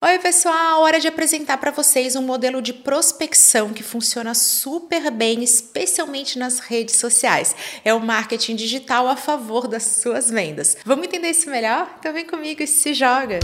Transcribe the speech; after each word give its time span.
Oi, 0.00 0.16
pessoal! 0.20 0.82
Hora 0.82 1.00
de 1.00 1.08
apresentar 1.08 1.58
para 1.58 1.72
vocês 1.72 2.14
um 2.14 2.22
modelo 2.22 2.62
de 2.62 2.72
prospecção 2.72 3.70
que 3.70 3.82
funciona 3.82 4.32
super 4.32 5.10
bem, 5.10 5.42
especialmente 5.42 6.38
nas 6.38 6.60
redes 6.60 6.94
sociais. 6.94 7.56
É 7.84 7.92
o 7.92 7.98
marketing 7.98 8.54
digital 8.54 9.08
a 9.08 9.16
favor 9.16 9.66
das 9.66 9.82
suas 9.82 10.30
vendas. 10.30 10.76
Vamos 10.84 11.08
entender 11.08 11.30
isso 11.30 11.50
melhor? 11.50 11.92
Então 11.98 12.12
vem 12.12 12.24
comigo 12.24 12.62
e 12.62 12.66
se 12.68 12.94
joga! 12.94 13.40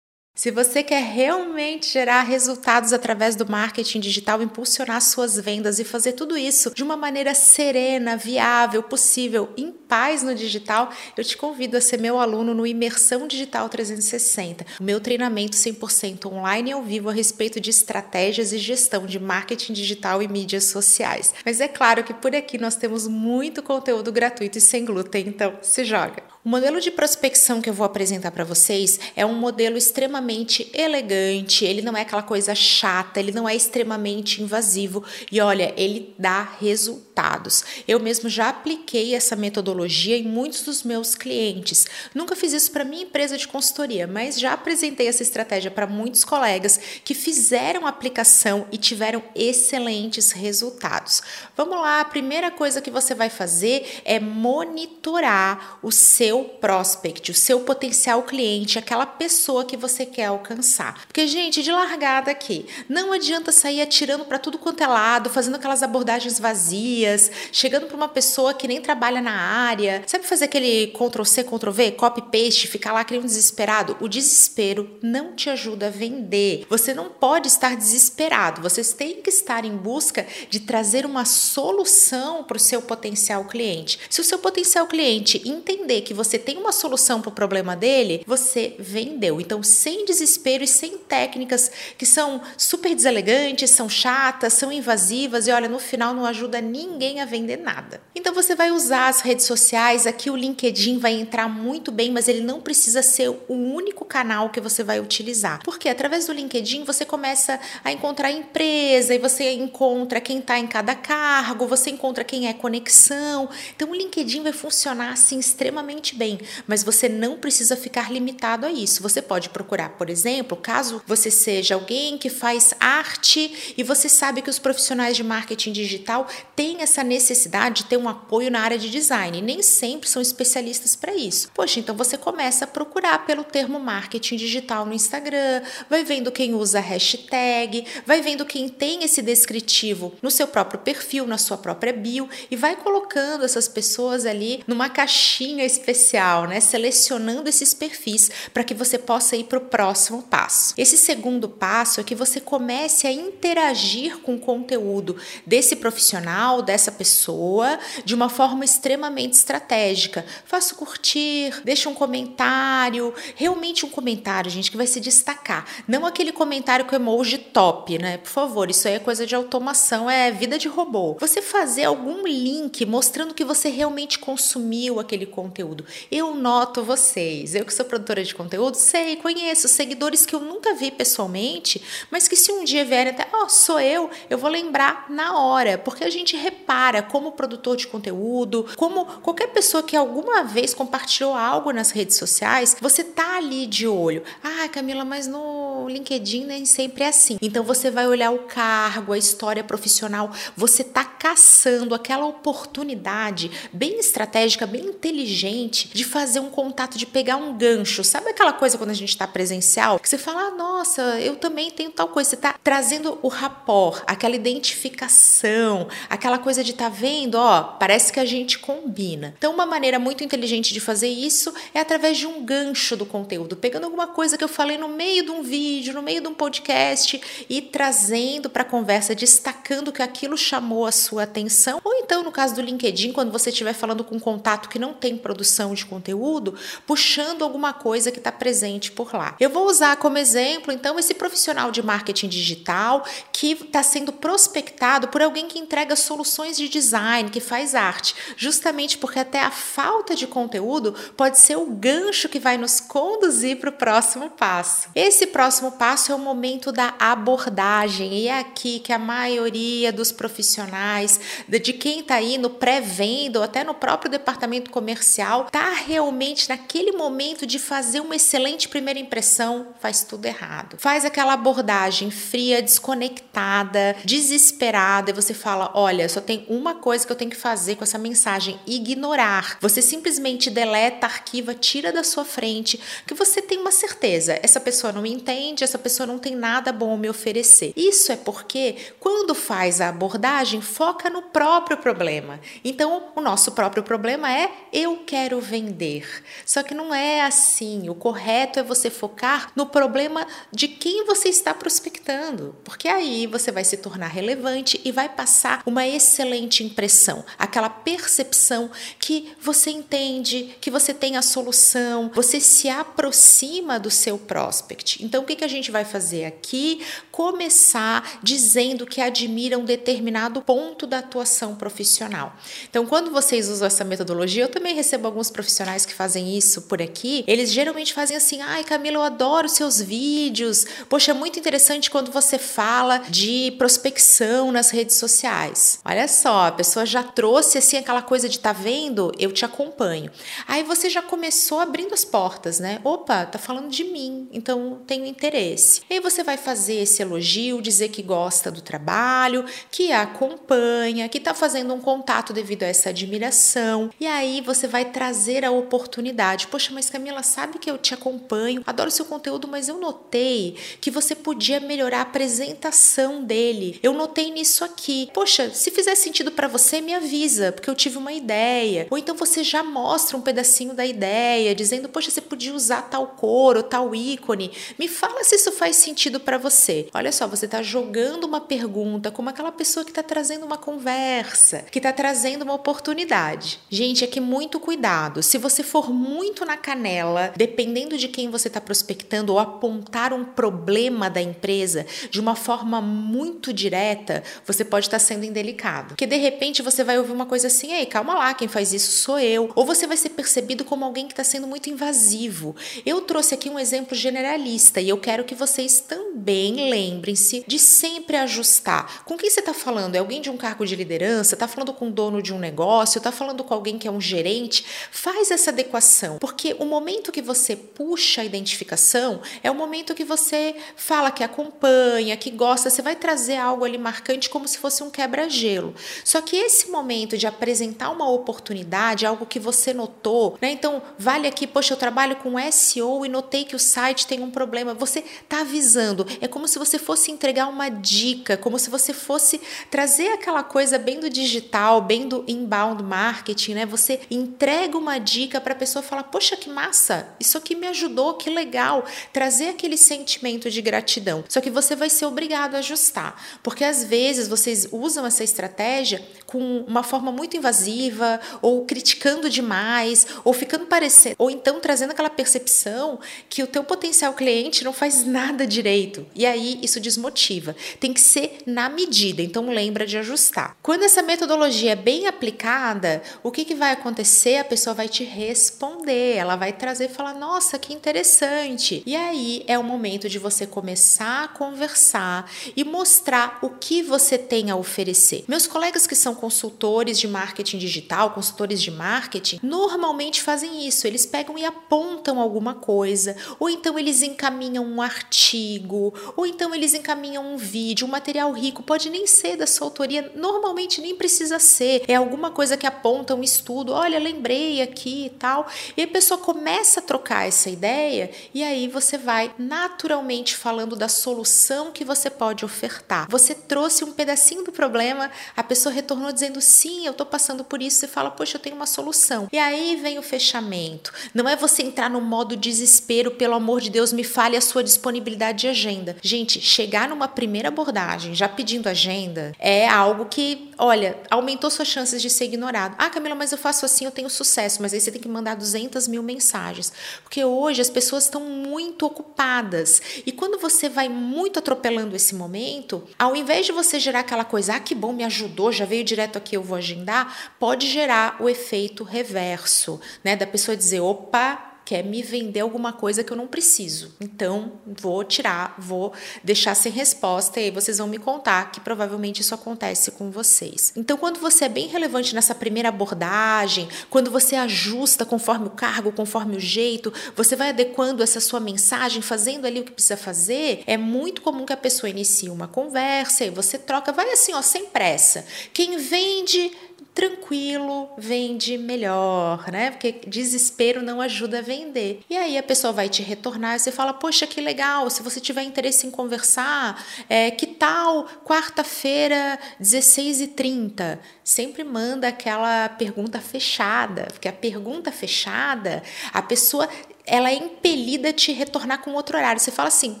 Se 0.40 0.50
você 0.50 0.82
quer 0.82 1.02
realmente 1.02 1.92
gerar 1.92 2.22
resultados 2.22 2.94
através 2.94 3.36
do 3.36 3.46
marketing 3.46 4.00
digital, 4.00 4.40
impulsionar 4.40 5.02
suas 5.02 5.38
vendas 5.38 5.78
e 5.78 5.84
fazer 5.84 6.12
tudo 6.12 6.34
isso 6.34 6.72
de 6.74 6.82
uma 6.82 6.96
maneira 6.96 7.34
serena, 7.34 8.16
viável, 8.16 8.82
possível, 8.82 9.50
em 9.54 9.70
paz 9.70 10.22
no 10.22 10.34
digital, 10.34 10.90
eu 11.14 11.22
te 11.22 11.36
convido 11.36 11.76
a 11.76 11.80
ser 11.82 12.00
meu 12.00 12.18
aluno 12.18 12.54
no 12.54 12.66
Imersão 12.66 13.26
Digital 13.26 13.68
360, 13.68 14.64
o 14.80 14.82
meu 14.82 14.98
treinamento 14.98 15.58
100% 15.58 16.32
online 16.32 16.70
e 16.70 16.72
ao 16.72 16.82
vivo 16.82 17.10
a 17.10 17.12
respeito 17.12 17.60
de 17.60 17.68
estratégias 17.68 18.50
e 18.54 18.56
gestão 18.56 19.04
de 19.04 19.20
marketing 19.20 19.74
digital 19.74 20.22
e 20.22 20.28
mídias 20.28 20.64
sociais. 20.64 21.34
Mas 21.44 21.60
é 21.60 21.68
claro 21.68 22.02
que 22.02 22.14
por 22.14 22.34
aqui 22.34 22.56
nós 22.56 22.76
temos 22.76 23.06
muito 23.06 23.62
conteúdo 23.62 24.10
gratuito 24.10 24.56
e 24.56 24.60
sem 24.62 24.86
glúten, 24.86 25.26
então 25.28 25.58
se 25.60 25.84
joga. 25.84 26.30
O 26.50 26.58
modelo 26.58 26.80
de 26.80 26.90
prospecção 26.90 27.62
que 27.62 27.70
eu 27.70 27.72
vou 27.72 27.84
apresentar 27.84 28.32
para 28.32 28.42
vocês 28.42 28.98
é 29.14 29.24
um 29.24 29.34
modelo 29.34 29.78
extremamente 29.78 30.68
elegante, 30.74 31.64
ele 31.64 31.80
não 31.80 31.96
é 31.96 32.00
aquela 32.00 32.24
coisa 32.24 32.56
chata, 32.56 33.20
ele 33.20 33.30
não 33.30 33.48
é 33.48 33.54
extremamente 33.54 34.42
invasivo 34.42 35.04
e 35.30 35.40
olha, 35.40 35.72
ele 35.76 36.12
dá 36.18 36.42
resultados. 36.58 37.64
Eu 37.86 38.00
mesmo 38.00 38.28
já 38.28 38.48
apliquei 38.48 39.14
essa 39.14 39.36
metodologia 39.36 40.16
em 40.16 40.24
muitos 40.24 40.62
dos 40.62 40.82
meus 40.82 41.14
clientes. 41.14 41.86
Nunca 42.12 42.34
fiz 42.34 42.52
isso 42.52 42.72
para 42.72 42.84
minha 42.84 43.04
empresa 43.04 43.38
de 43.38 43.46
consultoria, 43.46 44.08
mas 44.08 44.36
já 44.36 44.52
apresentei 44.52 45.06
essa 45.06 45.22
estratégia 45.22 45.70
para 45.70 45.86
muitos 45.86 46.24
colegas 46.24 46.80
que 47.04 47.14
fizeram 47.14 47.86
aplicação 47.86 48.66
e 48.72 48.76
tiveram 48.76 49.22
excelentes 49.36 50.32
resultados. 50.32 51.22
Vamos 51.56 51.76
lá, 51.76 52.00
a 52.00 52.04
primeira 52.04 52.50
coisa 52.50 52.80
que 52.80 52.90
você 52.90 53.14
vai 53.14 53.30
fazer 53.30 54.00
é 54.04 54.18
monitorar 54.18 55.78
o 55.80 55.92
seu 55.92 56.39
seu 56.40 56.44
prospect, 56.44 57.30
o 57.30 57.34
seu 57.34 57.60
potencial 57.60 58.22
cliente, 58.22 58.78
aquela 58.78 59.04
pessoa 59.04 59.64
que 59.64 59.76
você 59.76 60.06
quer 60.06 60.26
alcançar. 60.26 61.06
Porque, 61.06 61.26
gente, 61.26 61.62
de 61.62 61.70
largada 61.70 62.30
aqui, 62.30 62.66
não 62.88 63.12
adianta 63.12 63.52
sair 63.52 63.80
atirando 63.80 64.24
para 64.24 64.38
tudo 64.38 64.58
quanto 64.58 64.82
é 64.82 64.86
lado, 64.86 65.28
fazendo 65.28 65.56
aquelas 65.56 65.82
abordagens 65.82 66.38
vazias, 66.38 67.30
chegando 67.52 67.86
para 67.86 67.96
uma 67.96 68.08
pessoa 68.08 68.54
que 68.54 68.66
nem 68.66 68.80
trabalha 68.80 69.20
na 69.20 69.32
área. 69.32 70.02
Sabe 70.06 70.26
fazer 70.26 70.46
aquele 70.46 70.88
Ctrl 70.88 71.24
C, 71.24 71.44
Ctrl 71.44 71.70
V, 71.70 71.90
copy 71.92 72.22
paste, 72.22 72.68
ficar 72.68 72.92
lá 72.92 73.04
criando 73.04 73.26
desesperado? 73.26 73.96
O 74.00 74.08
desespero 74.08 74.98
não 75.02 75.34
te 75.34 75.50
ajuda 75.50 75.88
a 75.88 75.90
vender. 75.90 76.66
Você 76.68 76.94
não 76.94 77.10
pode 77.10 77.48
estar 77.48 77.76
desesperado. 77.76 78.62
Vocês 78.62 78.92
têm 78.92 79.20
que 79.20 79.30
estar 79.30 79.64
em 79.64 79.76
busca 79.76 80.26
de 80.48 80.60
trazer 80.60 81.04
uma 81.04 81.24
solução 81.24 82.44
para 82.44 82.56
o 82.56 82.60
seu 82.60 82.80
potencial 82.80 83.44
cliente. 83.44 83.98
Se 84.08 84.20
o 84.20 84.24
seu 84.24 84.38
potencial 84.38 84.86
cliente 84.86 85.42
entender 85.48 86.02
que 86.02 86.14
você 86.22 86.38
tem 86.38 86.58
uma 86.58 86.70
solução 86.70 87.22
para 87.22 87.30
o 87.30 87.32
problema 87.32 87.74
dele, 87.74 88.22
você 88.26 88.74
vendeu. 88.78 89.40
Então, 89.40 89.62
sem 89.62 90.04
desespero 90.04 90.62
e 90.62 90.68
sem 90.68 90.98
técnicas 90.98 91.70
que 91.96 92.04
são 92.04 92.42
super 92.58 92.94
deselegantes, 92.94 93.70
são 93.70 93.88
chatas, 93.88 94.52
são 94.52 94.70
invasivas 94.70 95.46
e 95.46 95.50
olha, 95.50 95.68
no 95.68 95.78
final 95.78 96.12
não 96.12 96.26
ajuda 96.26 96.60
ninguém 96.60 97.20
a 97.20 97.24
vender 97.24 97.56
nada. 97.56 98.02
Então, 98.14 98.34
você 98.34 98.54
vai 98.54 98.70
usar 98.70 99.08
as 99.08 99.22
redes 99.22 99.46
sociais, 99.46 100.06
aqui 100.06 100.30
o 100.30 100.36
LinkedIn 100.36 100.98
vai 100.98 101.12
entrar 101.12 101.48
muito 101.48 101.90
bem, 101.90 102.10
mas 102.10 102.28
ele 102.28 102.42
não 102.42 102.60
precisa 102.60 103.00
ser 103.00 103.30
o 103.30 103.54
único 103.54 104.04
canal 104.04 104.50
que 104.50 104.60
você 104.60 104.82
vai 104.84 105.00
utilizar. 105.00 105.62
Porque 105.64 105.88
através 105.88 106.26
do 106.26 106.32
LinkedIn 106.32 106.84
você 106.84 107.06
começa 107.06 107.58
a 107.82 107.90
encontrar 107.90 108.30
empresa 108.30 109.14
e 109.14 109.18
você 109.18 109.52
encontra 109.52 110.20
quem 110.20 110.38
está 110.38 110.58
em 110.58 110.66
cada 110.66 110.94
cargo, 110.94 111.66
você 111.66 111.88
encontra 111.90 112.24
quem 112.24 112.46
é 112.46 112.52
conexão. 112.52 113.48
Então, 113.74 113.90
o 113.90 113.94
LinkedIn 113.94 114.42
vai 114.42 114.52
funcionar 114.52 115.12
assim 115.12 115.38
extremamente 115.38 116.09
bem, 116.14 116.38
mas 116.66 116.82
você 116.82 117.08
não 117.08 117.36
precisa 117.36 117.76
ficar 117.76 118.12
limitado 118.12 118.66
a 118.66 118.72
isso. 118.72 119.02
Você 119.02 119.22
pode 119.22 119.48
procurar, 119.50 119.90
por 119.90 120.10
exemplo, 120.10 120.56
caso 120.56 121.02
você 121.06 121.30
seja 121.30 121.74
alguém 121.74 122.18
que 122.18 122.28
faz 122.28 122.74
arte 122.80 123.74
e 123.76 123.82
você 123.82 124.08
sabe 124.08 124.42
que 124.42 124.50
os 124.50 124.58
profissionais 124.58 125.16
de 125.16 125.22
marketing 125.22 125.72
digital 125.72 126.26
têm 126.56 126.82
essa 126.82 127.02
necessidade 127.04 127.82
de 127.82 127.84
ter 127.84 127.96
um 127.96 128.08
apoio 128.08 128.50
na 128.50 128.60
área 128.60 128.78
de 128.78 128.90
design, 128.90 129.40
nem 129.40 129.62
sempre 129.62 130.08
são 130.08 130.20
especialistas 130.20 130.96
para 130.96 131.14
isso. 131.14 131.50
Poxa, 131.54 131.80
então 131.80 131.96
você 131.96 132.16
começa 132.16 132.64
a 132.64 132.68
procurar 132.68 133.26
pelo 133.26 133.44
termo 133.44 133.78
marketing 133.78 134.36
digital 134.36 134.84
no 134.84 134.94
Instagram, 134.94 135.62
vai 135.88 136.04
vendo 136.04 136.32
quem 136.32 136.54
usa 136.54 136.80
hashtag, 136.80 137.84
vai 138.06 138.20
vendo 138.20 138.44
quem 138.44 138.68
tem 138.68 139.04
esse 139.04 139.22
descritivo 139.22 140.12
no 140.22 140.30
seu 140.30 140.46
próprio 140.46 140.80
perfil, 140.80 141.26
na 141.26 141.38
sua 141.38 141.56
própria 141.56 141.92
bio 141.92 142.28
e 142.50 142.56
vai 142.56 142.76
colocando 142.76 143.44
essas 143.44 143.68
pessoas 143.68 144.26
ali 144.26 144.62
numa 144.66 144.88
caixinha 144.88 145.64
específica 145.64 145.99
especial, 146.00 146.46
né? 146.46 146.60
Selecionando 146.60 147.48
esses 147.48 147.74
perfis 147.74 148.30
para 148.52 148.64
que 148.64 148.74
você 148.74 148.98
possa 148.98 149.36
ir 149.36 149.44
para 149.44 149.58
o 149.58 149.62
próximo 149.62 150.22
passo. 150.22 150.74
Esse 150.76 150.96
segundo 150.96 151.48
passo 151.48 152.00
é 152.00 152.04
que 152.04 152.14
você 152.14 152.40
comece 152.40 153.06
a 153.06 153.12
interagir 153.12 154.18
com 154.18 154.34
o 154.34 154.40
conteúdo 154.40 155.16
desse 155.46 155.76
profissional, 155.76 156.62
dessa 156.62 156.90
pessoa, 156.90 157.78
de 158.04 158.14
uma 158.14 158.28
forma 158.28 158.64
extremamente 158.64 159.34
estratégica. 159.34 160.24
Faça 160.44 160.74
curtir, 160.74 161.60
deixe 161.64 161.88
um 161.88 161.94
comentário, 161.94 163.12
realmente 163.36 163.84
um 163.84 163.90
comentário, 163.90 164.50
gente, 164.50 164.70
que 164.70 164.76
vai 164.76 164.86
se 164.86 165.00
destacar. 165.00 165.66
Não 165.86 166.06
aquele 166.06 166.32
comentário 166.32 166.86
com 166.86 166.96
emoji 166.96 167.38
top, 167.38 167.98
né? 167.98 168.16
Por 168.18 168.30
favor, 168.30 168.70
isso 168.70 168.88
aí 168.88 168.94
é 168.94 168.98
coisa 168.98 169.26
de 169.26 169.34
automação, 169.34 170.10
é 170.10 170.30
vida 170.30 170.58
de 170.58 170.68
robô. 170.68 171.16
Você 171.20 171.42
fazer 171.42 171.84
algum 171.84 172.26
link 172.26 172.86
mostrando 172.86 173.34
que 173.34 173.44
você 173.44 173.68
realmente 173.68 174.18
consumiu 174.18 174.98
aquele 174.98 175.26
conteúdo. 175.26 175.84
Eu 176.10 176.34
noto 176.34 176.82
vocês. 176.82 177.54
Eu 177.54 177.64
que 177.64 177.74
sou 177.74 177.84
produtora 177.84 178.22
de 178.22 178.34
conteúdo, 178.34 178.74
sei, 178.74 179.16
conheço 179.16 179.68
seguidores 179.68 180.26
que 180.26 180.34
eu 180.34 180.40
nunca 180.40 180.74
vi 180.74 180.90
pessoalmente, 180.90 181.82
mas 182.10 182.28
que 182.28 182.36
se 182.36 182.52
um 182.52 182.64
dia 182.64 182.84
vierem 182.84 183.12
até, 183.12 183.26
ó, 183.32 183.44
oh, 183.44 183.48
sou 183.48 183.80
eu, 183.80 184.10
eu 184.28 184.38
vou 184.38 184.50
lembrar 184.50 185.06
na 185.08 185.38
hora, 185.38 185.78
porque 185.78 186.04
a 186.04 186.10
gente 186.10 186.36
repara 186.36 187.02
como 187.02 187.32
produtor 187.32 187.76
de 187.76 187.86
conteúdo, 187.86 188.66
como 188.76 189.04
qualquer 189.04 189.48
pessoa 189.48 189.82
que 189.82 189.96
alguma 189.96 190.42
vez 190.44 190.74
compartilhou 190.74 191.34
algo 191.34 191.72
nas 191.72 191.90
redes 191.90 192.16
sociais, 192.16 192.76
você 192.80 193.02
tá 193.04 193.36
ali 193.36 193.66
de 193.66 193.86
olho. 193.86 194.22
Ah, 194.42 194.68
Camila, 194.68 195.04
mas 195.04 195.26
no 195.26 195.88
LinkedIn 195.88 196.44
nem 196.44 196.64
sempre 196.64 197.04
é 197.04 197.08
assim. 197.08 197.38
Então 197.40 197.64
você 197.64 197.90
vai 197.90 198.06
olhar 198.06 198.30
o 198.30 198.40
cargo, 198.40 199.12
a 199.12 199.18
história 199.18 199.64
profissional, 199.64 200.30
você 200.56 200.82
tá 200.84 201.04
caçando 201.04 201.94
aquela 201.94 202.26
oportunidade 202.26 203.50
bem 203.72 203.98
estratégica, 203.98 204.66
bem 204.66 204.86
inteligente 204.86 205.79
de 205.88 206.04
fazer 206.04 206.40
um 206.40 206.50
contato, 206.50 206.98
de 206.98 207.06
pegar 207.06 207.36
um 207.36 207.56
gancho. 207.56 208.02
Sabe 208.04 208.30
aquela 208.30 208.52
coisa 208.52 208.76
quando 208.76 208.90
a 208.90 208.94
gente 208.94 209.10
está 209.10 209.26
presencial? 209.26 209.98
Que 209.98 210.08
você 210.08 210.18
fala, 210.18 210.48
ah, 210.48 210.50
nossa, 210.50 211.02
eu 211.20 211.36
também 211.36 211.70
tenho 211.70 211.90
tal 211.90 212.08
coisa. 212.08 212.30
Você 212.30 212.36
está 212.36 212.54
trazendo 212.62 213.18
o 213.22 213.28
rapport, 213.28 214.02
aquela 214.06 214.34
identificação, 214.34 215.88
aquela 216.08 216.38
coisa 216.38 216.62
de 216.62 216.72
tá 216.72 216.88
vendo, 216.88 217.36
ó, 217.36 217.62
parece 217.62 218.12
que 218.12 218.20
a 218.20 218.24
gente 218.24 218.58
combina. 218.58 219.34
Então, 219.38 219.52
uma 219.52 219.66
maneira 219.66 219.98
muito 219.98 220.24
inteligente 220.24 220.72
de 220.72 220.80
fazer 220.80 221.08
isso 221.08 221.52
é 221.74 221.80
através 221.80 222.18
de 222.18 222.26
um 222.26 222.44
gancho 222.44 222.96
do 222.96 223.06
conteúdo, 223.06 223.56
pegando 223.56 223.84
alguma 223.84 224.06
coisa 224.06 224.36
que 224.36 224.44
eu 224.44 224.48
falei 224.48 224.78
no 224.78 224.88
meio 224.88 225.24
de 225.24 225.30
um 225.30 225.42
vídeo, 225.42 225.94
no 225.94 226.02
meio 226.02 226.20
de 226.20 226.28
um 226.28 226.34
podcast 226.34 227.20
e 227.48 227.60
trazendo 227.60 228.48
para 228.48 228.62
a 228.62 228.64
conversa, 228.64 229.14
destacando 229.14 229.92
que 229.92 230.02
aquilo 230.02 230.36
chamou 230.36 230.86
a 230.86 230.92
sua 230.92 231.24
atenção. 231.24 231.80
Ou 231.84 231.94
então, 231.94 232.22
no 232.22 232.32
caso 232.32 232.54
do 232.54 232.60
LinkedIn, 232.60 233.12
quando 233.12 233.30
você 233.30 233.50
estiver 233.50 233.72
falando 233.72 234.04
com 234.04 234.16
um 234.16 234.20
contato 234.20 234.68
que 234.68 234.78
não 234.78 234.92
tem 234.92 235.16
produção 235.16 235.69
de 235.74 235.86
conteúdo, 235.86 236.54
puxando 236.86 237.42
alguma 237.42 237.72
coisa 237.72 238.10
que 238.10 238.18
está 238.18 238.32
presente 238.32 238.90
por 238.90 239.14
lá. 239.14 239.36
Eu 239.38 239.50
vou 239.50 239.66
usar 239.66 239.96
como 239.96 240.18
exemplo, 240.18 240.72
então, 240.72 240.98
esse 240.98 241.14
profissional 241.14 241.70
de 241.70 241.82
marketing 241.82 242.28
digital 242.28 243.04
que 243.32 243.52
está 243.52 243.82
sendo 243.82 244.12
prospectado 244.12 245.08
por 245.08 245.22
alguém 245.22 245.46
que 245.46 245.58
entrega 245.58 245.96
soluções 245.96 246.56
de 246.56 246.68
design, 246.68 247.30
que 247.30 247.40
faz 247.40 247.74
arte, 247.74 248.14
justamente 248.36 248.98
porque 248.98 249.18
até 249.18 249.40
a 249.40 249.50
falta 249.50 250.14
de 250.14 250.26
conteúdo 250.26 250.94
pode 251.16 251.38
ser 251.38 251.56
o 251.56 251.66
gancho 251.66 252.28
que 252.28 252.38
vai 252.38 252.56
nos 252.56 252.80
conduzir 252.80 253.58
para 253.58 253.70
o 253.70 253.72
próximo 253.72 254.30
passo. 254.30 254.88
Esse 254.94 255.26
próximo 255.26 255.60
próximo 255.60 255.72
passo 255.72 256.12
é 256.12 256.14
o 256.14 256.18
momento 256.18 256.70
da 256.70 256.94
abordagem. 256.98 258.14
E 258.14 258.28
é 258.28 258.38
aqui 258.38 258.78
que 258.78 258.92
a 258.92 258.98
maioria 258.98 259.92
dos 259.92 260.12
profissionais, 260.12 261.20
de 261.48 261.72
quem 261.72 262.00
está 262.00 262.14
aí 262.14 262.38
no 262.38 262.50
pré-venda 262.50 263.38
ou 263.38 263.44
até 263.44 263.64
no 263.64 263.74
próprio 263.74 264.10
departamento 264.10 264.70
comercial, 264.70 265.46
está 265.46 265.59
realmente 265.68 266.48
naquele 266.48 266.92
momento 266.92 267.46
de 267.46 267.58
fazer 267.58 268.00
uma 268.00 268.16
excelente 268.16 268.68
primeira 268.68 268.98
impressão, 268.98 269.68
faz 269.80 270.02
tudo 270.02 270.26
errado. 270.26 270.76
Faz 270.78 271.04
aquela 271.04 271.34
abordagem 271.34 272.10
fria, 272.10 272.62
desconectada, 272.62 273.96
desesperada, 274.04 275.10
e 275.10 275.14
você 275.14 275.34
fala: 275.34 275.70
olha, 275.74 276.08
só 276.08 276.20
tem 276.20 276.46
uma 276.48 276.74
coisa 276.76 277.06
que 277.06 277.12
eu 277.12 277.16
tenho 277.16 277.30
que 277.30 277.36
fazer 277.36 277.76
com 277.76 277.84
essa 277.84 277.98
mensagem: 277.98 278.58
ignorar. 278.66 279.58
Você 279.60 279.82
simplesmente 279.82 280.50
deleta, 280.50 281.06
arquiva, 281.06 281.54
tira 281.54 281.92
da 281.92 282.04
sua 282.04 282.24
frente, 282.24 282.80
que 283.06 283.14
você 283.14 283.42
tem 283.42 283.58
uma 283.58 283.72
certeza, 283.72 284.38
essa 284.42 284.60
pessoa 284.60 284.92
não 284.92 285.02
me 285.02 285.12
entende, 285.12 285.64
essa 285.64 285.78
pessoa 285.78 286.06
não 286.06 286.18
tem 286.18 286.34
nada 286.34 286.72
bom 286.72 286.94
a 286.94 286.96
me 286.96 287.08
oferecer. 287.08 287.72
Isso 287.76 288.12
é 288.12 288.16
porque 288.16 288.76
quando 288.98 289.34
faz 289.34 289.80
a 289.80 289.88
abordagem, 289.88 290.60
foca 290.60 291.10
no 291.10 291.22
próprio 291.22 291.76
problema. 291.76 292.40
Então, 292.64 293.10
o 293.16 293.20
nosso 293.20 293.52
próprio 293.52 293.82
problema 293.82 294.32
é 294.32 294.50
eu 294.72 294.98
quero 295.06 295.40
vender. 295.50 296.22
Só 296.46 296.62
que 296.62 296.74
não 296.74 296.94
é 296.94 297.22
assim. 297.22 297.88
O 297.88 297.94
correto 297.94 298.60
é 298.60 298.62
você 298.62 298.88
focar 298.88 299.50
no 299.56 299.66
problema 299.66 300.26
de 300.52 300.68
quem 300.68 301.04
você 301.04 301.28
está 301.28 301.52
prospectando, 301.52 302.54
porque 302.62 302.86
aí 302.86 303.26
você 303.26 303.50
vai 303.50 303.64
se 303.64 303.76
tornar 303.76 304.06
relevante 304.06 304.80
e 304.84 304.92
vai 304.92 305.08
passar 305.08 305.62
uma 305.66 305.86
excelente 305.86 306.62
impressão, 306.62 307.24
aquela 307.36 307.68
percepção 307.68 308.70
que 308.98 309.32
você 309.40 309.70
entende, 309.70 310.54
que 310.60 310.70
você 310.70 310.94
tem 310.94 311.16
a 311.16 311.22
solução, 311.22 312.10
você 312.14 312.40
se 312.40 312.68
aproxima 312.68 313.78
do 313.80 313.90
seu 313.90 314.16
prospect. 314.16 315.04
Então, 315.04 315.22
o 315.22 315.26
que, 315.26 315.36
que 315.36 315.44
a 315.44 315.48
gente 315.48 315.70
vai 315.70 315.84
fazer 315.84 316.24
aqui? 316.24 316.84
Começar 317.10 318.20
dizendo 318.22 318.86
que 318.86 319.00
admira 319.00 319.58
um 319.58 319.64
determinado 319.64 320.42
ponto 320.42 320.86
da 320.86 320.98
atuação 320.98 321.56
profissional. 321.56 322.36
Então, 322.68 322.86
quando 322.86 323.10
vocês 323.10 323.48
usam 323.48 323.66
essa 323.66 323.84
metodologia, 323.84 324.44
eu 324.44 324.48
também 324.48 324.74
recebo 324.74 325.06
alguns 325.06 325.29
profissionais 325.30 325.86
que 325.86 325.94
fazem 325.94 326.36
isso 326.36 326.62
por 326.62 326.82
aqui. 326.82 327.24
Eles 327.26 327.52
geralmente 327.52 327.94
fazem 327.94 328.16
assim: 328.16 328.40
ai, 328.40 328.64
Camila, 328.64 328.96
eu 328.96 329.02
adoro 329.02 329.48
seus 329.48 329.80
vídeos. 329.80 330.66
Poxa, 330.88 331.12
é 331.12 331.14
muito 331.14 331.38
interessante 331.38 331.90
quando 331.90 332.10
você 332.10 332.38
fala 332.38 332.98
de 333.08 333.52
prospecção 333.52 334.52
nas 334.52 334.70
redes 334.70 334.96
sociais. 334.96 335.78
Olha 335.84 336.08
só, 336.08 336.48
a 336.48 336.52
pessoa 336.52 336.84
já 336.84 337.02
trouxe 337.02 337.58
assim 337.58 337.76
aquela 337.76 338.02
coisa 338.02 338.28
de 338.28 338.38
tá 338.38 338.52
vendo, 338.52 339.12
eu 339.18 339.32
te 339.32 339.44
acompanho. 339.44 340.10
Aí 340.46 340.62
você 340.62 340.90
já 340.90 341.02
começou 341.02 341.60
abrindo 341.60 341.94
as 341.94 342.04
portas, 342.04 342.58
né? 342.58 342.80
Opa, 342.82 343.26
tá 343.26 343.38
falando 343.38 343.68
de 343.68 343.84
mim, 343.84 344.28
então 344.32 344.80
tenho 344.86 345.06
interesse. 345.06 345.82
E 345.88 345.94
aí 345.94 346.00
você 346.00 346.22
vai 346.22 346.36
fazer 346.36 346.74
esse 346.74 347.02
elogio, 347.02 347.62
dizer 347.62 347.88
que 347.88 348.02
gosta 348.02 348.50
do 348.50 348.60
trabalho, 348.60 349.44
que 349.70 349.92
acompanha, 349.92 351.08
que 351.08 351.20
tá 351.20 351.34
fazendo 351.34 351.72
um 351.74 351.80
contato 351.80 352.32
devido 352.32 352.62
a 352.62 352.66
essa 352.66 352.90
admiração. 352.90 353.90
E 354.00 354.06
aí 354.06 354.40
você 354.40 354.66
vai 354.66 354.86
trazer 354.86 355.19
a 355.44 355.50
oportunidade. 355.50 356.46
Poxa, 356.46 356.70
mas 356.72 356.90
Camila, 356.90 357.22
sabe 357.22 357.58
que 357.58 357.70
eu 357.70 357.78
te 357.78 357.94
acompanho, 357.94 358.62
adoro 358.66 358.90
seu 358.90 359.04
conteúdo, 359.04 359.48
mas 359.48 359.68
eu 359.68 359.78
notei 359.78 360.56
que 360.80 360.90
você 360.90 361.14
podia 361.14 361.60
melhorar 361.60 361.98
a 361.98 362.02
apresentação 362.02 363.22
dele. 363.22 363.78
Eu 363.82 363.92
notei 363.92 364.30
nisso 364.30 364.64
aqui. 364.64 365.10
Poxa, 365.12 365.50
se 365.52 365.70
fizer 365.70 365.94
sentido 365.94 366.30
para 366.30 366.48
você, 366.48 366.80
me 366.80 366.94
avisa, 366.94 367.52
porque 367.52 367.68
eu 367.68 367.74
tive 367.74 367.98
uma 367.98 368.12
ideia. 368.12 368.86
Ou 368.90 368.98
então 368.98 369.14
você 369.14 369.42
já 369.42 369.62
mostra 369.62 370.16
um 370.16 370.22
pedacinho 370.22 370.74
da 370.74 370.86
ideia, 370.86 371.54
dizendo, 371.54 371.88
poxa, 371.88 372.10
você 372.10 372.20
podia 372.20 372.54
usar 372.54 372.82
tal 372.82 373.06
cor 373.08 373.56
ou 373.56 373.62
tal 373.62 373.94
ícone. 373.94 374.52
Me 374.78 374.88
fala 374.88 375.24
se 375.24 375.34
isso 375.36 375.52
faz 375.52 375.76
sentido 375.76 376.20
para 376.20 376.38
você. 376.38 376.88
Olha 376.94 377.12
só, 377.12 377.26
você 377.26 377.46
está 377.46 377.62
jogando 377.62 378.24
uma 378.24 378.40
pergunta 378.40 379.10
como 379.10 379.28
aquela 379.28 379.52
pessoa 379.52 379.84
que 379.84 379.90
está 379.90 380.02
trazendo 380.02 380.46
uma 380.46 380.56
conversa, 380.56 381.64
que 381.70 381.78
está 381.78 381.92
trazendo 381.92 382.42
uma 382.42 382.54
oportunidade. 382.54 383.60
Gente, 383.68 384.04
aqui 384.04 384.20
muito 384.20 384.60
cuidado. 384.60 385.09
Se 385.22 385.38
você 385.38 385.62
for 385.62 385.92
muito 385.92 386.44
na 386.44 386.56
canela, 386.56 387.32
dependendo 387.36 387.96
de 387.96 388.08
quem 388.08 388.30
você 388.30 388.48
está 388.48 388.60
prospectando 388.60 389.32
ou 389.32 389.38
apontar 389.38 390.12
um 390.12 390.24
problema 390.24 391.10
da 391.10 391.20
empresa 391.20 391.86
de 392.10 392.20
uma 392.20 392.36
forma 392.36 392.80
muito 392.80 393.52
direta, 393.52 394.22
você 394.46 394.64
pode 394.64 394.86
estar 394.86 394.98
tá 394.98 395.04
sendo 395.04 395.24
indelicado. 395.24 395.88
Porque 395.88 396.06
de 396.06 396.16
repente 396.16 396.62
você 396.62 396.84
vai 396.84 396.98
ouvir 396.98 397.12
uma 397.12 397.26
coisa 397.26 397.48
assim: 397.48 397.72
ei, 397.72 397.86
calma 397.86 398.14
lá, 398.14 398.34
quem 398.34 398.48
faz 398.48 398.72
isso 398.72 398.92
sou 398.92 399.18
eu. 399.18 399.50
Ou 399.54 399.64
você 399.64 399.86
vai 399.86 399.96
ser 399.96 400.10
percebido 400.10 400.64
como 400.64 400.84
alguém 400.84 401.06
que 401.06 401.12
está 401.12 401.24
sendo 401.24 401.46
muito 401.46 401.68
invasivo. 401.70 402.54
Eu 402.84 403.00
trouxe 403.00 403.34
aqui 403.34 403.48
um 403.48 403.58
exemplo 403.58 403.94
generalista 403.94 404.80
e 404.80 404.88
eu 404.88 404.98
quero 404.98 405.24
que 405.24 405.34
vocês 405.34 405.80
também 405.80 406.70
lembrem-se 406.70 407.44
de 407.46 407.58
sempre 407.58 408.16
ajustar. 408.16 409.04
Com 409.04 409.16
quem 409.16 409.30
você 409.30 409.40
está 409.40 409.54
falando? 409.54 409.96
É 409.96 409.98
alguém 409.98 410.20
de 410.20 410.30
um 410.30 410.36
cargo 410.36 410.66
de 410.66 410.76
liderança? 410.76 411.34
Está 411.34 411.48
falando 411.48 411.72
com 411.72 411.88
o 411.88 411.90
dono 411.90 412.22
de 412.22 412.32
um 412.32 412.38
negócio? 412.38 412.98
Está 412.98 413.12
falando 413.12 413.42
com 413.42 413.54
alguém 413.54 413.78
que 413.78 413.88
é 413.88 413.90
um 413.90 414.00
gerente? 414.00 414.64
Faz 415.02 415.30
essa 415.30 415.48
adequação, 415.48 416.18
porque 416.18 416.54
o 416.58 416.66
momento 416.66 417.10
que 417.10 417.22
você 417.22 417.56
puxa 417.56 418.20
a 418.20 418.24
identificação 418.24 419.22
é 419.42 419.50
o 419.50 419.54
momento 419.54 419.94
que 419.94 420.04
você 420.04 420.54
fala 420.76 421.10
que 421.10 421.24
acompanha, 421.24 422.14
que 422.18 422.30
gosta, 422.30 422.68
você 422.68 422.82
vai 422.82 422.94
trazer 422.94 423.36
algo 423.36 423.64
ali 423.64 423.78
marcante 423.78 424.28
como 424.28 424.46
se 424.46 424.58
fosse 424.58 424.82
um 424.82 424.90
quebra-gelo. 424.90 425.74
Só 426.04 426.20
que 426.20 426.36
esse 426.36 426.68
momento 426.68 427.16
de 427.16 427.26
apresentar 427.26 427.88
uma 427.88 428.10
oportunidade, 428.10 429.06
algo 429.06 429.24
que 429.24 429.40
você 429.40 429.72
notou, 429.72 430.36
né? 430.38 430.50
Então, 430.50 430.82
vale 430.98 431.26
aqui, 431.26 431.46
poxa, 431.46 431.72
eu 431.72 431.78
trabalho 431.78 432.16
com 432.16 432.34
SEO 432.52 433.06
e 433.06 433.08
notei 433.08 433.46
que 433.46 433.56
o 433.56 433.58
site 433.58 434.06
tem 434.06 434.20
um 434.20 434.30
problema. 434.30 434.74
Você 434.74 434.98
está 434.98 435.40
avisando. 435.40 436.06
É 436.20 436.28
como 436.28 436.46
se 436.46 436.58
você 436.58 436.78
fosse 436.78 437.10
entregar 437.10 437.48
uma 437.48 437.70
dica, 437.70 438.36
como 438.36 438.58
se 438.58 438.68
você 438.68 438.92
fosse 438.92 439.40
trazer 439.70 440.08
aquela 440.08 440.42
coisa 440.42 440.78
bem 440.78 441.00
do 441.00 441.08
digital, 441.08 441.80
bem 441.80 442.06
do 442.06 442.22
inbound 442.28 442.82
marketing, 442.82 443.54
né? 443.54 443.64
Você 443.64 443.98
entrega 444.10 444.76
uma 444.76 444.89
dica 444.98 445.40
para 445.40 445.52
a 445.52 445.56
pessoa 445.56 445.82
falar: 445.82 446.04
"Poxa, 446.04 446.36
que 446.36 446.48
massa! 446.48 447.08
Isso 447.18 447.38
aqui 447.38 447.54
me 447.54 447.66
ajudou, 447.66 448.14
que 448.14 448.30
legal". 448.30 448.84
Trazer 449.12 449.50
aquele 449.50 449.76
sentimento 449.76 450.50
de 450.50 450.60
gratidão. 450.62 451.24
Só 451.28 451.40
que 451.40 451.50
você 451.50 451.76
vai 451.76 451.90
ser 451.90 452.06
obrigado 452.06 452.54
a 452.54 452.58
ajustar, 452.58 453.40
porque 453.42 453.64
às 453.64 453.84
vezes 453.84 454.28
vocês 454.28 454.68
usam 454.70 455.06
essa 455.06 455.24
estratégia 455.24 456.02
com 456.26 456.64
uma 456.66 456.82
forma 456.82 457.10
muito 457.10 457.36
invasiva 457.36 458.20
ou 458.40 458.64
criticando 458.64 459.28
demais 459.28 460.06
ou 460.24 460.32
ficando 460.32 460.66
parecendo 460.66 461.16
ou 461.18 461.30
então 461.30 461.60
trazendo 461.60 461.90
aquela 461.90 462.10
percepção 462.10 463.00
que 463.28 463.42
o 463.42 463.46
teu 463.46 463.64
potencial 463.64 464.14
cliente 464.14 464.64
não 464.64 464.72
faz 464.72 465.04
nada 465.04 465.46
direito. 465.46 466.06
E 466.14 466.24
aí 466.24 466.58
isso 466.62 466.80
desmotiva. 466.80 467.54
Tem 467.78 467.92
que 467.92 468.00
ser 468.00 468.38
na 468.46 468.68
medida, 468.68 469.22
então 469.22 469.50
lembra 469.50 469.86
de 469.86 469.98
ajustar. 469.98 470.56
Quando 470.62 470.84
essa 470.84 471.02
metodologia 471.02 471.72
é 471.72 471.76
bem 471.76 472.06
aplicada, 472.06 473.02
o 473.22 473.30
que, 473.30 473.44
que 473.44 473.54
vai 473.54 473.72
acontecer? 473.72 474.36
A 474.36 474.44
pessoa 474.44 474.74
vai 474.74 474.79
te 474.88 475.04
responder, 475.04 476.16
ela 476.16 476.36
vai 476.36 476.52
trazer 476.52 476.86
e 476.86 476.88
falar: 476.88 477.14
Nossa, 477.14 477.58
que 477.58 477.72
interessante. 477.72 478.82
E 478.86 478.96
aí 478.96 479.44
é 479.46 479.58
o 479.58 479.64
momento 479.64 480.08
de 480.08 480.18
você 480.18 480.46
começar 480.46 481.24
a 481.24 481.28
conversar 481.28 482.30
e 482.56 482.64
mostrar 482.64 483.38
o 483.42 483.50
que 483.50 483.82
você 483.82 484.16
tem 484.16 484.50
a 484.50 484.56
oferecer. 484.56 485.24
Meus 485.26 485.46
colegas 485.46 485.86
que 485.86 485.94
são 485.94 486.14
consultores 486.14 486.98
de 486.98 487.08
marketing 487.08 487.58
digital, 487.58 488.10
consultores 488.10 488.62
de 488.62 488.70
marketing, 488.70 489.40
normalmente 489.42 490.22
fazem 490.22 490.66
isso. 490.66 490.86
Eles 490.86 491.06
pegam 491.06 491.38
e 491.38 491.44
apontam 491.44 492.20
alguma 492.20 492.54
coisa, 492.54 493.16
ou 493.38 493.48
então 493.48 493.78
eles 493.78 494.02
encaminham 494.02 494.64
um 494.64 494.80
artigo, 494.80 495.92
ou 496.16 496.26
então 496.26 496.54
eles 496.54 496.74
encaminham 496.74 497.34
um 497.34 497.36
vídeo, 497.36 497.86
um 497.86 497.90
material 497.90 498.32
rico, 498.32 498.62
pode 498.62 498.90
nem 498.90 499.06
ser 499.06 499.36
da 499.36 499.46
sua 499.46 499.66
autoria, 499.66 500.12
normalmente 500.14 500.80
nem 500.80 500.94
precisa 500.94 501.38
ser, 501.38 501.84
é 501.88 501.94
alguma 501.94 502.30
coisa 502.30 502.56
que 502.56 502.66
aponta 502.66 503.14
um 503.14 503.22
estudo, 503.22 503.72
olha, 503.72 503.98
lembrei 503.98 504.62
aqui 504.70 505.06
e 505.06 505.10
tal, 505.10 505.46
e 505.76 505.82
a 505.82 505.88
pessoa 505.88 506.18
começa 506.18 506.80
a 506.80 506.82
trocar 506.82 507.26
essa 507.26 507.50
ideia, 507.50 508.10
e 508.32 508.42
aí 508.42 508.68
você 508.68 508.96
vai 508.96 509.32
naturalmente 509.38 510.36
falando 510.36 510.76
da 510.76 510.88
solução 510.88 511.72
que 511.72 511.84
você 511.84 512.08
pode 512.08 512.44
ofertar. 512.44 513.06
Você 513.10 513.34
trouxe 513.34 513.84
um 513.84 513.92
pedacinho 513.92 514.44
do 514.44 514.52
problema, 514.52 515.10
a 515.36 515.42
pessoa 515.42 515.72
retornou 515.72 516.12
dizendo 516.12 516.40
sim, 516.40 516.86
eu 516.86 516.94
tô 516.94 517.04
passando 517.04 517.44
por 517.44 517.62
isso, 517.62 517.78
você 517.78 517.88
fala, 517.88 518.10
poxa, 518.10 518.36
eu 518.36 518.40
tenho 518.40 518.56
uma 518.56 518.66
solução. 518.66 519.28
E 519.32 519.38
aí 519.38 519.76
vem 519.76 519.98
o 519.98 520.02
fechamento. 520.02 520.92
Não 521.14 521.28
é 521.28 521.36
você 521.36 521.62
entrar 521.62 521.90
no 521.90 522.00
modo 522.00 522.36
desespero, 522.36 523.10
pelo 523.10 523.34
amor 523.34 523.60
de 523.60 523.70
Deus, 523.70 523.92
me 523.92 524.04
fale 524.04 524.36
a 524.36 524.40
sua 524.40 524.62
disponibilidade 524.62 525.40
de 525.40 525.48
agenda. 525.48 525.96
Gente, 526.02 526.40
chegar 526.40 526.88
numa 526.88 527.08
primeira 527.08 527.48
abordagem 527.48 528.14
já 528.14 528.28
pedindo 528.28 528.68
agenda 528.68 529.32
é 529.38 529.68
algo 529.68 530.06
que, 530.06 530.50
olha, 530.58 530.96
aumentou 531.10 531.50
suas 531.50 531.68
chances 531.68 532.00
de 532.02 532.10
ser 532.10 532.24
ignorado. 532.24 532.74
Ah, 532.78 532.90
Camila, 532.90 533.14
mas 533.14 533.32
eu 533.32 533.38
faço 533.38 533.64
assim, 533.64 533.84
eu 533.84 533.90
tenho 533.90 534.10
sucesso, 534.10 534.59
mas 534.60 534.72
aí 534.74 534.80
você 534.80 534.90
tem 534.90 535.00
que 535.00 535.08
mandar 535.08 535.34
200 535.36 535.88
mil 535.88 536.02
mensagens. 536.02 536.72
Porque 537.02 537.24
hoje 537.24 537.60
as 537.60 537.70
pessoas 537.70 538.04
estão 538.04 538.20
muito 538.20 538.86
ocupadas. 538.86 539.80
E 540.04 540.12
quando 540.12 540.38
você 540.38 540.68
vai 540.68 540.88
muito 540.88 541.38
atropelando 541.38 541.96
esse 541.96 542.14
momento, 542.14 542.82
ao 542.98 543.16
invés 543.16 543.46
de 543.46 543.52
você 543.52 543.80
gerar 543.80 544.00
aquela 544.00 544.24
coisa, 544.24 544.54
ah, 544.54 544.60
que 544.60 544.74
bom, 544.74 544.92
me 544.92 545.04
ajudou, 545.04 545.52
já 545.52 545.64
veio 545.64 545.84
direto 545.84 546.16
aqui, 546.16 546.36
eu 546.36 546.42
vou 546.42 546.56
agendar, 546.56 547.34
pode 547.38 547.66
gerar 547.66 548.16
o 548.20 548.28
efeito 548.28 548.84
reverso, 548.84 549.80
né? 550.04 550.16
Da 550.16 550.26
pessoa 550.26 550.56
dizer, 550.56 550.80
opa, 550.80 551.49
quer 551.70 551.84
me 551.84 552.02
vender 552.02 552.40
alguma 552.40 552.72
coisa 552.72 553.04
que 553.04 553.12
eu 553.12 553.16
não 553.16 553.28
preciso. 553.28 553.94
Então, 554.00 554.54
vou 554.66 555.04
tirar, 555.04 555.54
vou 555.56 555.92
deixar 556.24 556.56
sem 556.56 556.72
resposta 556.72 557.38
e 557.38 557.44
aí 557.44 557.50
vocês 557.52 557.78
vão 557.78 557.86
me 557.86 557.96
contar 557.96 558.50
que 558.50 558.58
provavelmente 558.58 559.20
isso 559.20 559.36
acontece 559.36 559.92
com 559.92 560.10
vocês. 560.10 560.72
Então, 560.74 560.96
quando 560.96 561.20
você 561.20 561.44
é 561.44 561.48
bem 561.48 561.68
relevante 561.68 562.12
nessa 562.12 562.34
primeira 562.34 562.70
abordagem, 562.70 563.68
quando 563.88 564.10
você 564.10 564.34
ajusta 564.34 565.06
conforme 565.06 565.46
o 565.46 565.50
cargo, 565.50 565.92
conforme 565.92 566.38
o 566.38 566.40
jeito, 566.40 566.92
você 567.14 567.36
vai 567.36 567.50
adequando 567.50 568.02
essa 568.02 568.18
sua 568.18 568.40
mensagem, 568.40 569.00
fazendo 569.00 569.46
ali 569.46 569.60
o 569.60 569.64
que 569.64 569.70
precisa 569.70 569.96
fazer, 569.96 570.64
é 570.66 570.76
muito 570.76 571.22
comum 571.22 571.46
que 571.46 571.52
a 571.52 571.56
pessoa 571.56 571.88
inicie 571.88 572.30
uma 572.30 572.48
conversa 572.48 573.24
e 573.24 573.30
você 573.30 573.56
troca, 573.56 573.92
vai 573.92 574.10
assim, 574.10 574.34
ó, 574.34 574.42
sem 574.42 574.66
pressa. 574.66 575.24
Quem 575.52 575.76
vende 575.78 576.50
tranquilo 576.94 577.90
vende 577.96 578.58
melhor, 578.58 579.50
né? 579.50 579.70
Porque 579.70 580.00
desespero 580.06 580.82
não 580.82 581.00
ajuda 581.00 581.38
a 581.38 581.42
vender. 581.42 582.00
E 582.10 582.16
aí 582.16 582.36
a 582.36 582.42
pessoa 582.42 582.72
vai 582.72 582.88
te 582.88 583.02
retornar 583.02 583.56
e 583.56 583.58
você 583.58 583.72
fala: 583.72 583.92
Poxa, 583.92 584.26
que 584.26 584.40
legal, 584.40 584.88
se 584.90 585.02
você 585.02 585.20
tiver 585.20 585.42
interesse 585.42 585.86
em 585.86 585.90
conversar, 585.90 586.84
é, 587.08 587.30
que 587.30 587.46
tal 587.46 588.06
quarta-feira, 588.24 589.38
16h30? 589.60 590.98
Sempre 591.22 591.64
manda 591.64 592.08
aquela 592.08 592.68
pergunta 592.68 593.20
fechada, 593.20 594.08
porque 594.10 594.28
a 594.28 594.32
pergunta 594.32 594.90
fechada, 594.90 595.82
a 596.12 596.22
pessoa 596.22 596.68
ela 597.06 597.30
é 597.30 597.34
impelida 597.34 598.10
a 598.10 598.12
te 598.12 598.30
retornar 598.32 598.82
com 598.82 598.92
outro 598.92 599.16
horário. 599.16 599.40
Você 599.40 599.50
fala 599.50 599.68
assim: 599.68 600.00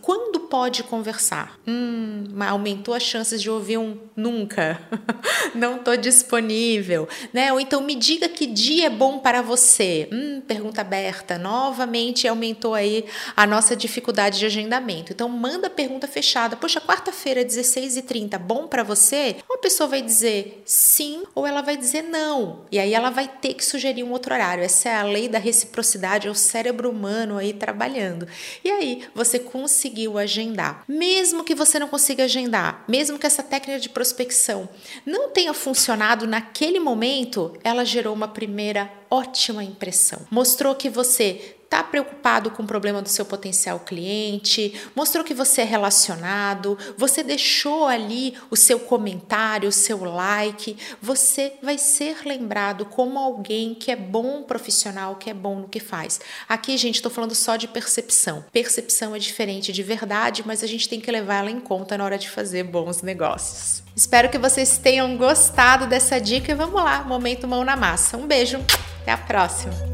quando 0.00 0.40
pode 0.54 0.84
conversar? 0.84 1.58
Hum, 1.66 2.26
aumentou 2.48 2.94
as 2.94 3.02
chances 3.02 3.42
de 3.42 3.50
ouvir 3.50 3.76
um 3.76 3.98
nunca, 4.14 4.80
não 5.52 5.78
estou 5.78 5.96
disponível, 5.96 7.08
né? 7.32 7.52
Ou 7.52 7.58
então 7.58 7.80
me 7.80 7.96
diga 7.96 8.28
que 8.28 8.46
dia 8.46 8.86
é 8.86 8.88
bom 8.90 9.18
para 9.18 9.42
você. 9.42 10.08
Hum, 10.12 10.40
pergunta 10.46 10.80
aberta. 10.80 11.36
Novamente 11.36 12.28
aumentou 12.28 12.72
aí 12.72 13.04
a 13.36 13.44
nossa 13.48 13.74
dificuldade 13.74 14.38
de 14.38 14.46
agendamento. 14.46 15.12
Então 15.12 15.28
manda 15.28 15.68
pergunta 15.68 16.06
fechada. 16.06 16.54
Poxa, 16.54 16.80
quarta-feira, 16.80 17.44
16h30, 17.44 18.38
bom 18.38 18.68
para 18.68 18.84
você? 18.84 19.34
Uma 19.50 19.58
pessoa 19.58 19.88
vai 19.88 20.02
dizer 20.02 20.62
sim 20.64 21.24
ou 21.34 21.44
ela 21.44 21.62
vai 21.62 21.76
dizer 21.76 22.02
não. 22.02 22.60
E 22.70 22.78
aí 22.78 22.94
ela 22.94 23.10
vai 23.10 23.26
ter 23.26 23.54
que 23.54 23.64
sugerir 23.64 24.04
um 24.04 24.12
outro 24.12 24.32
horário. 24.32 24.62
Essa 24.62 24.90
é 24.90 24.94
a 24.94 25.02
lei 25.02 25.28
da 25.28 25.40
reciprocidade, 25.40 26.28
é 26.28 26.30
o 26.30 26.34
cérebro 26.34 26.88
humano 26.88 27.38
aí 27.38 27.52
trabalhando. 27.52 28.28
E 28.62 28.70
aí 28.70 29.02
você 29.12 29.40
conseguiu 29.40 30.16
agendar. 30.44 30.84
Mesmo 30.86 31.42
que 31.42 31.54
você 31.54 31.78
não 31.78 31.88
consiga 31.88 32.24
agendar, 32.24 32.84
mesmo 32.86 33.18
que 33.18 33.26
essa 33.26 33.42
técnica 33.42 33.80
de 33.80 33.88
prospecção 33.88 34.68
não 35.06 35.30
tenha 35.30 35.54
funcionado 35.54 36.26
naquele 36.26 36.78
momento, 36.78 37.56
ela 37.64 37.84
gerou 37.84 38.14
uma 38.14 38.28
primeira 38.28 38.90
ótima 39.10 39.62
impressão. 39.62 40.26
Mostrou 40.30 40.74
que 40.74 40.90
você 40.90 41.53
está 41.64 41.82
preocupado 41.82 42.50
com 42.50 42.62
o 42.62 42.66
problema 42.66 43.02
do 43.02 43.08
seu 43.08 43.24
potencial 43.24 43.80
cliente, 43.80 44.72
mostrou 44.94 45.24
que 45.24 45.34
você 45.34 45.62
é 45.62 45.64
relacionado, 45.64 46.78
você 46.96 47.22
deixou 47.22 47.86
ali 47.86 48.34
o 48.50 48.56
seu 48.56 48.78
comentário, 48.78 49.68
o 49.68 49.72
seu 49.72 50.04
like, 50.04 50.76
você 51.02 51.54
vai 51.62 51.76
ser 51.78 52.18
lembrado 52.24 52.84
como 52.84 53.18
alguém 53.18 53.74
que 53.74 53.90
é 53.90 53.96
bom 53.96 54.42
profissional, 54.42 55.16
que 55.16 55.28
é 55.30 55.34
bom 55.34 55.56
no 55.60 55.68
que 55.68 55.80
faz. 55.80 56.20
Aqui, 56.48 56.76
gente, 56.76 56.96
estou 56.96 57.10
falando 57.10 57.34
só 57.34 57.56
de 57.56 57.66
percepção. 57.66 58.44
Percepção 58.52 59.14
é 59.14 59.18
diferente 59.18 59.72
de 59.72 59.82
verdade, 59.82 60.42
mas 60.46 60.62
a 60.62 60.66
gente 60.66 60.88
tem 60.88 61.00
que 61.00 61.10
levar 61.10 61.36
ela 61.36 61.50
em 61.50 61.60
conta 61.60 61.98
na 61.98 62.04
hora 62.04 62.18
de 62.18 62.30
fazer 62.30 62.62
bons 62.64 63.02
negócios. 63.02 63.82
Espero 63.96 64.28
que 64.28 64.38
vocês 64.38 64.78
tenham 64.78 65.16
gostado 65.16 65.86
dessa 65.86 66.20
dica 66.20 66.52
e 66.52 66.54
vamos 66.54 66.82
lá, 66.82 67.04
momento 67.04 67.46
mão 67.46 67.64
na 67.64 67.76
massa. 67.76 68.16
Um 68.16 68.26
beijo, 68.26 68.58
até 69.02 69.12
a 69.12 69.18
próxima! 69.18 69.93